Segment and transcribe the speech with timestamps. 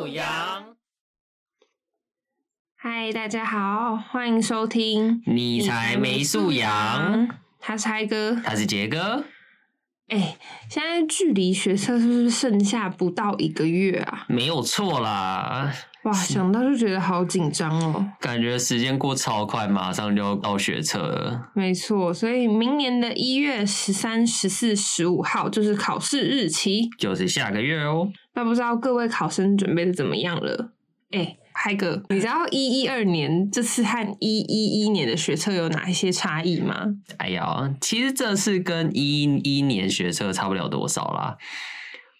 [0.00, 0.24] 素养。
[2.74, 5.22] 嗨，大家好，欢迎收听。
[5.26, 7.28] 你才没素养。
[7.58, 9.22] 他是嗨哥，他是杰哥。
[10.08, 10.38] 哎，
[10.70, 14.24] 现在距离学测是不是剩下不到一个月啊？
[14.26, 15.70] 没有错啦。
[16.04, 18.12] 哇，想到就觉得好紧张哦。
[18.20, 21.50] 感觉时间过超快，马上就要到学测了。
[21.54, 28.10] 没错，所以明年的一月十三、十四、十五号就是考试日期，就是下个月哦。
[28.34, 30.72] 那不知道各位考生准备的怎么样了？
[31.10, 36.86] 哎，嗨哥，你知道一一二年这次和一一一年的学测有哪一些差异吗？
[37.18, 41.36] 哎呀，其实这次跟一一年学测差不了多少啦。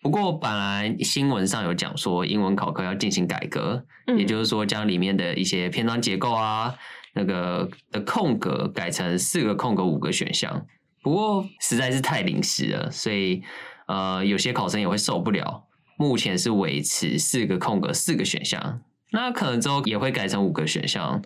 [0.00, 3.84] 不过本来新闻上有讲说，英文考科要进行改革，
[4.16, 6.74] 也就是说将里面的一些篇章结构啊，
[7.14, 10.64] 那个的空格改成四个空格五个选项。
[11.02, 13.42] 不过实在是太临时了，所以
[13.86, 15.67] 呃有些考生也会受不了。
[15.98, 21.22] 目前是维持四个空格四个选项，那可能之后也会改成五个选项。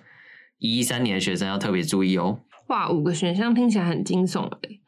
[0.59, 2.41] 一三年的学生要特别注意哦。
[2.69, 4.81] 哇，五个选项听起来很惊悚诶。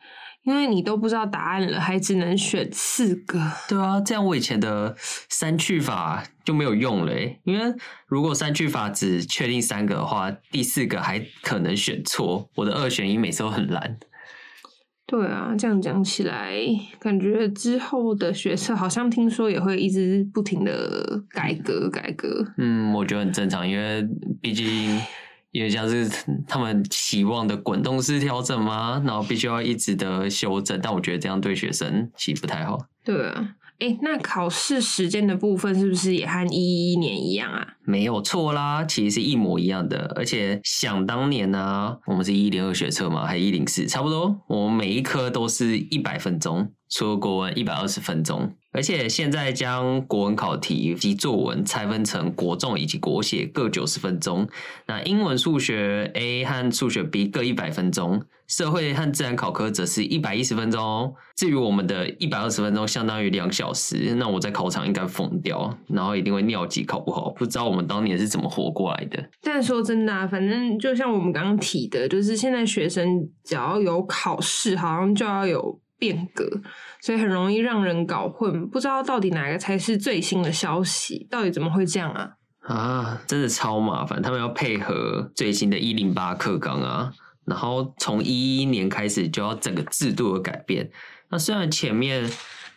[0.45, 3.41] 因为你都不知道答案了，还只能选四个。
[3.67, 7.13] 对啊，这样我以前的三去法就没有用了。
[7.45, 7.75] 因为
[8.07, 12.51] 如果三去法只确定三个的话，第四个还可能选错。
[12.57, 13.99] 我的二选一每次都很烂。
[15.07, 16.55] 对啊，这样讲起来，
[16.99, 22.47] 感觉之后的学测好像听说也会一直不停的改革改革。
[22.59, 24.07] 嗯，我觉得很正常，因为
[24.41, 25.01] 毕竟。
[25.55, 26.09] 因为像是
[26.49, 29.01] 他们期望的滚动式调整嘛？
[29.07, 32.77] 然后必须要一直的修正，但我觉得这样对学生其实不太好。
[33.05, 37.75] 对啊，哎，那考试时间的部分是不是也和一一年一样啊？
[37.83, 40.13] 没有错啦，其实是一模一样的。
[40.15, 48.55] 而且想当年呢，我们是一零二学测嘛，还一零四，差不多，我们每一科都是一百分钟，除了国文一百二十分钟。
[48.71, 54.49] 而且现在将国文考题及作文拆分成国重以及国写各九十分钟，
[54.87, 61.15] 那英文、数学 A 和数学 B 各一百分钟，社会和自然考科则是一百一十分钟。
[61.37, 67.31] 至于我们的一百二十分钟，相当于两小时，那我在考场应该疯掉，然后一定会尿急，考不好。
[67.31, 69.25] 不知道我们当年是怎么活过来的。
[69.41, 75.81] 但说真的，啊，反正就像我们刚刚提的，就是现在学生只要有考试，好像就要有。
[75.99, 76.45] 变革，
[77.01, 82.33] 所以很容易让人搞混，不知道到底哪个才是最新的消息，到底怎么会这样啊？
[82.61, 87.13] 啊，真的超麻烦，他们要配合最新的一零八课纲啊，
[87.45, 90.91] 然后从一一年开始就要整个制度的改变。
[91.29, 92.29] 那虽然前面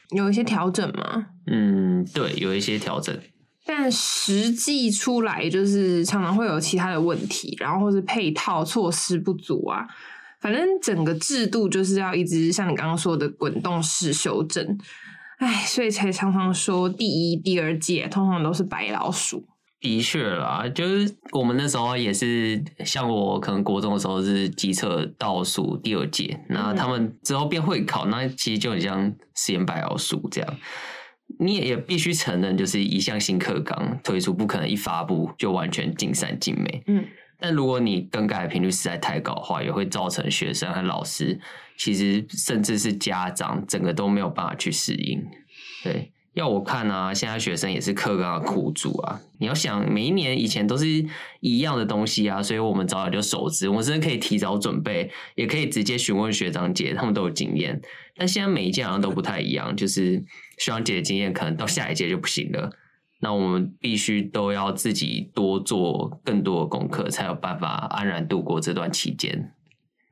[0.10, 3.18] 有一些调整嘛，嗯，对，有一些调整，
[3.66, 9.88] 但实际出来就是常常会有其他的问题，然后或是配套措施不足啊。
[10.40, 14.78] 反正整个制度就是要一直像你刚刚说的滚动式修正，
[15.40, 19.46] 哎，所以才常常说第一、第二届通常都是白老鼠。
[19.80, 30.56] 的确啦，就是我们那时候也是，像我可能国中的时候是机测倒数第二届，那他们之后变会考，那其实就很像实验白老鼠这样。
[31.40, 36.84] 你也也必须承认，就是一项新课纲推出，不可能一发布就完全尽善尽美。
[36.88, 37.06] 嗯。
[37.40, 41.40] 但如果你更改频率实在太高的话，也会造成学生和老师，
[41.78, 45.24] 其实甚至是家长，整个都没有办法去适应。
[45.84, 49.22] 对，要我看啊，现在学生也是课纲的苦主啊。
[49.40, 51.06] 你要想，每一年以前都是
[51.40, 57.80] 一样的东西啊，所以我们早早就熟知，我们甚至可以提早准备，也可以直接询问学长姐，他们都有经验。
[58.16, 60.16] 但现在每一届好像都不太一样，就是
[60.58, 62.72] 学长姐的经验可能到下一届就不行了。
[63.20, 69.54] 那我们必须都要自己多做更多的功课，才有办法安然度过这段期间。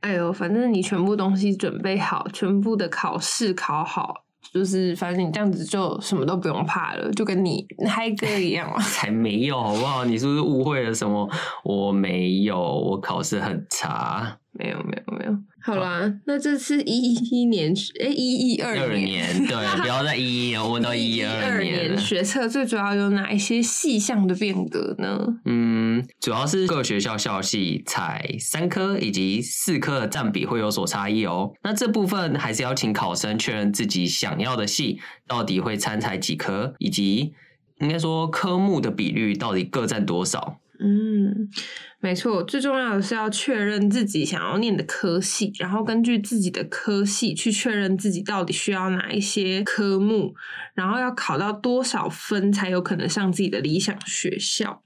[0.02, 4.14] 哎呦，反正你全部东西准备好，全部的考试考好，
[4.54, 10.06] 就是反正你这样子就什么都不用怕了，就跟你嗨哥一样才没有好不好？
[10.06, 11.28] 你是不是误会了什么？
[11.64, 14.38] 我没有，我考试很差。
[14.58, 15.38] 没有，没有，没有。
[15.62, 21.98] 好啦，那这次一一年，哎，一一二年，对，不要再一一年，问到 一二年。
[21.98, 25.26] 学测最主要有哪一些细项的变革呢？
[25.46, 31.52] 嗯，主要是各学校校系采三科以及四科的占比会有所差异哦。
[31.64, 37.34] 那这部分还是要请考生确认自己想要的系到底会参采几科，以及
[37.80, 40.60] 应该说科目的比率到底各占多少。
[40.80, 41.50] 嗯，
[42.00, 50.34] 没错，最重要的是要确认自己想要念的科系，然后根据自己的科系去确认自己到底需要哪一些科目，
[50.74, 54.82] 然后要考到多少分才有可能上自己的理想学校。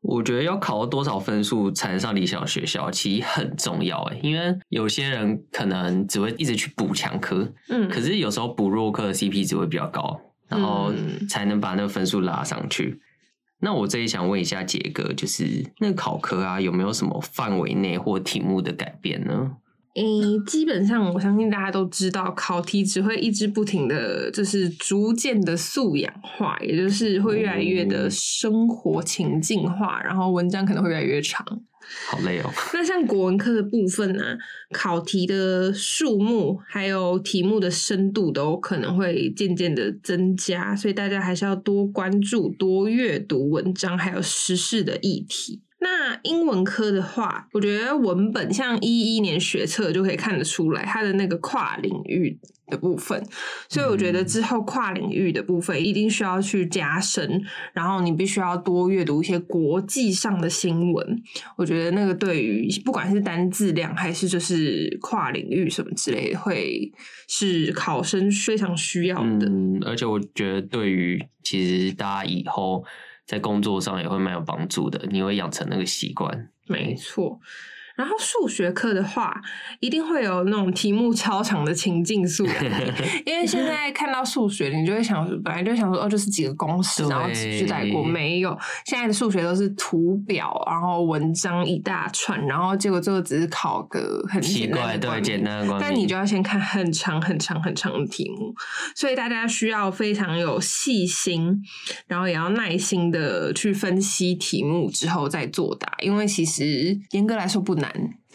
[0.00, 10.92] 我觉得要考到多少分数才能上理想学校，其实很重要诶，因为有些人可能只会一直去补强科，嗯，可是有时候补弱科的 CP 值会比较高，然后
[11.28, 13.00] 才能把那个分数拉上去。
[13.60, 19.52] 那我这里想问一下杰哥，就是那个考科啊，有没有什么范围内或题目的改变呢？
[19.94, 31.44] 诶，基本上我相信大家都知道，考题只会一直不停的就是逐渐的素养化，也就是会越来越的生活情境化，然后文章可能会越来越长。
[32.08, 32.50] 好累哦。
[32.74, 34.36] 那像国文科的部分呢、
[34.72, 45.62] 考题的数目还有题目的深度都可能会渐渐的增加，所以大家还是要多关注、多阅读文章，还有时事的议题。
[45.80, 52.36] 那英文科的话，我觉得文本像一一年学测就可以看得出来它的那个跨领域
[52.66, 53.24] 的部分，
[53.68, 57.40] 所以我觉得之后跨领域的部分一定需要去加深，
[57.72, 61.22] 然后你必须要多阅读一些国际上的新闻。
[61.56, 66.92] 我觉得那个对于不管是单字量还是就是跨领域什么之类的，会
[67.28, 69.46] 是考生非常需要的。
[69.46, 72.84] 嗯，而且我觉得对于其实大家以后
[73.28, 76.48] 在工作上也会蛮有帮助的，你会养成那个习惯。
[76.66, 77.38] 没错。
[77.98, 79.38] 然后数学课的话，
[79.80, 82.64] 一定会有那种题目超长的情境素养，
[83.26, 88.02] 因为现在看到数学，你就会想，本来就想说，哦，就是几个公式，然后对去带过。
[88.02, 88.56] 没有，
[88.86, 95.18] 现在的数学都是图表，然后文章一大串，然后结果最后只是考个很奇怪，对。
[95.20, 98.54] 简单的观但你就要先看很长很长很长的题目，
[98.94, 101.60] 所以大家需要非常有细心，
[102.06, 107.87] 然后也要耐心的去分析题目之后再作答，因为其实严格来说不难，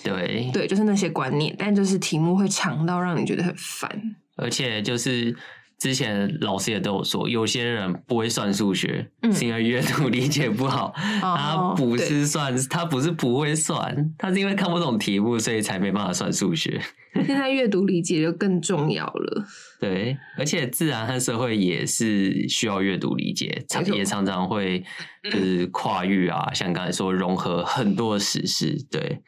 [0.04, 3.90] 对对，就是那些观念，但就是题目会长到让你觉得很烦。
[4.36, 5.36] 而且就是
[5.83, 10.94] 之前老师也都有说，有些人不会算数学，嗯是因为阅读 理解不好。
[10.95, 16.80] 他哦不是算，他不是不会算，他是因为看不懂题目，所以才没办法算数学。
[17.15, 19.45] 现在阅读理解就更重要了。
[19.81, 24.85] 对，而且自然和社会也是需要阅读理解，常也常常会
[25.30, 28.77] 就是跨域啊，像刚才说融合很多的时事。
[28.89, 29.21] 对，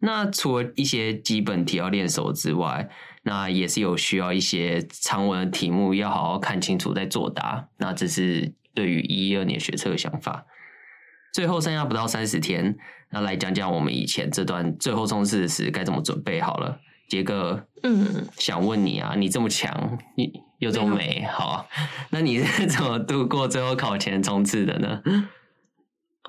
[0.00, 2.88] 那除了一些基本题要练熟之外，
[3.26, 7.68] 那也是有需要一些长文的题目要好好看清楚再作答。
[7.76, 10.46] 那这是对于一二年学测的想法。
[11.34, 12.76] 最后剩下不到三十天，
[13.10, 16.80] 那来讲讲我们以前这段最后冲刺时该怎么准备好了。
[17.08, 21.66] 杰哥，嗯，想问你啊，你这么强，你又这么美，好啊，
[22.10, 25.02] 那你是怎么度过最后考前冲刺的呢？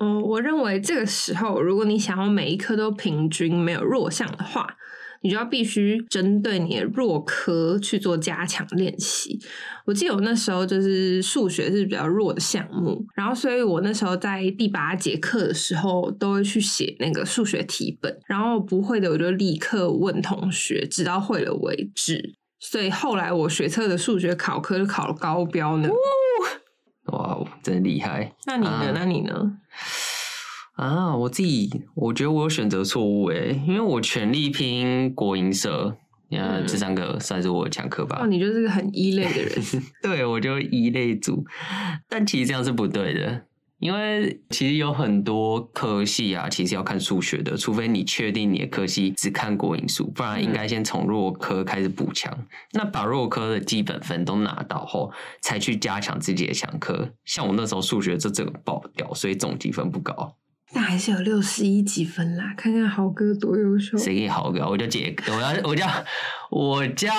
[0.00, 4.76] 哦，我认为这个时候，如果你想要每一科都平均没有弱项的话，
[5.22, 9.38] 你就要必须针对你的弱科去做加强练习。
[9.84, 22.34] 我记得我那时候就是数学是比较弱的项目，然后所以我那时候在第八节课的时候都会去写那个数学题本，然后不会的我就立刻问同学，直到会了为止。
[22.60, 25.88] 所以后来我学测的数学考科就考了高标呢。
[27.06, 28.70] 哇，真厉害那你呢？
[28.70, 29.58] 啊那你呢？
[30.78, 31.14] 啊！
[31.16, 35.96] 我自己我觉得我有选择错误诶，因为我全力拼国营社，
[36.30, 38.26] 呃，嗯这三个算是我的强科吧哦，。
[38.28, 39.60] 你就是个很一类的人。
[40.00, 41.44] 对，我就一类组，
[42.08, 43.42] 但其实这样是不对的，
[43.80, 52.32] 因为其实有很多科系啊，其实要看数学的，除非你确定你的科系只看国营数，不然应该先从弱科开始补强。
[52.72, 55.10] 那把弱科的基本分都拿到后，
[55.42, 57.10] 才去加强自己的强科。
[57.24, 60.36] 像我那时候数学就整个爆掉，所以总积分不高。
[60.74, 63.96] 但还是有六十一几分啦，看看豪哥多优秀。
[63.96, 64.68] 谁给你好哥？
[64.68, 65.86] 我叫杰哥，我要我叫
[66.50, 67.10] 我叫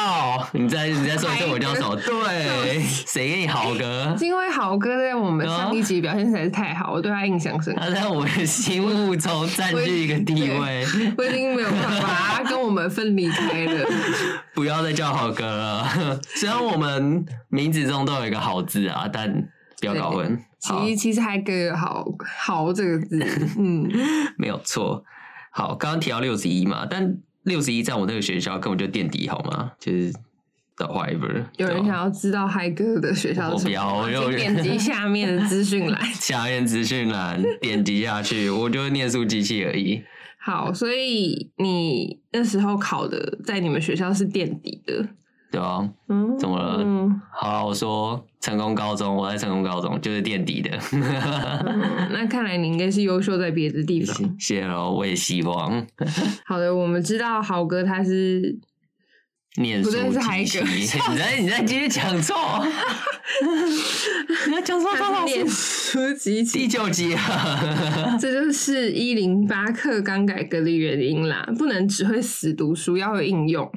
[0.53, 1.95] 你再你再说一次，我叫什么？
[2.05, 4.15] 对，谁给你豪哥？
[4.19, 7.81] 是因为豪哥在我们上一集表现实在是太好，我对他印象深刻。
[7.81, 10.85] 他在我的心目中占据一个地位，
[11.17, 13.87] 我已经没有办法他跟我们分离开了。
[14.53, 15.89] 不要再叫豪哥了。
[16.35, 19.33] 虽然我们名字中都有一个好字啊，但
[19.79, 20.39] 不要搞混。
[20.61, 22.05] 好其，其实还给好
[22.37, 23.19] 好这个字，
[23.57, 23.89] 嗯，
[24.37, 25.03] 没有错。
[25.51, 29.71] 好，刚刚提到六十一嘛，但六十一在我那个学校根本就垫底，好吗？
[29.79, 30.11] 就是
[30.77, 31.43] 的 whatever。
[31.57, 33.93] 有人想要知道嗨哥的学校是什么吗？
[33.97, 36.05] 我不要我点击下面的资讯栏。
[36.13, 40.03] 下面资讯栏点击下去， 我就是念书机器而已。
[40.41, 45.05] 好，所以你那时候考的在你们学校是垫底的，
[45.51, 50.71] 对啊，嗯，怎么了嗯，好，我说成功高中，我在成功高中就是垫底的。
[50.93, 51.01] 嗯
[52.11, 54.35] 那看来你应该是优秀在别的地方。
[54.39, 55.85] 谢喽，我也希望
[56.45, 58.57] 好的，我们知道豪哥他是
[59.57, 60.43] 念书不对是海。
[60.43, 60.85] 哥 你
[61.17, 62.35] 在你在继续讲错，
[64.47, 65.91] 你要讲错多少念次？
[65.91, 68.15] 书机器第九集啊！
[68.19, 73.69] 这就是一零八课刚改革的原因啦，不能只会死读书，要会应用。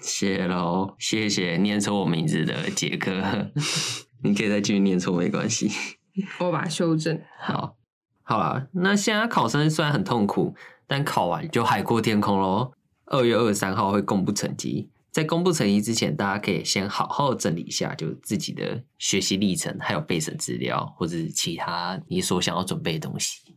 [0.00, 3.50] 谢喽，谢谢念错我名字的杰克，
[4.22, 5.70] 你可以再继续念错没关系。
[6.40, 7.20] 我把它修正。
[7.38, 7.76] 好，
[8.22, 10.54] 好啦，那现在考生虽然很痛苦，
[10.86, 12.72] 但考完就海阔天空喽。
[13.06, 23.56] 二月二十三号会公布成绩，在公布成绩之前，大家可以先好好整理一下，就自己的学习历程，还有备审资料，或者是其他你所想要准备的东西。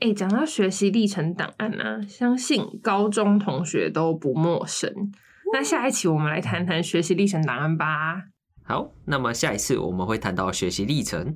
[0.00, 5.12] 哎，讲到学习历程档案啊，相信高中同学都不陌生。
[5.52, 8.24] 那下一期我们来谈谈学习历程档案吧。
[8.64, 11.34] 好，那么下一次我们会谈到学习历程，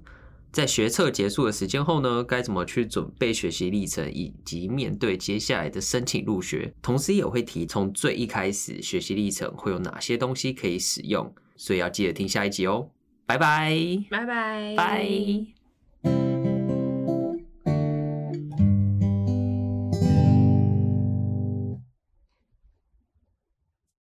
[0.51, 12.91] 在学测结束的时间后呢，该怎么去准备学习历程，以及面对接下来的申请入学，同时也会提从最一开始学习历程会有哪些东西可以使用，所以要记得听下一集哦。
[13.25, 13.75] 拜拜，
[14.11, 15.62] 拜拜，拜。